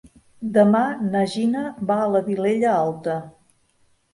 [0.53, 0.81] Demà
[1.11, 3.21] na Gina va a la Vilella Alta.